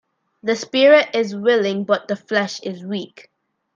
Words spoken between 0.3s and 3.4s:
The spirit is willing but the flesh is weak.